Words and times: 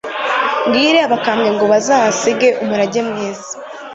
mbwire 0.67 0.99
abakambwe 1.07 1.49
ngo 1.55 1.65
bazasige 1.71 2.47
umurage 2.63 3.01
mwiza 3.09 3.53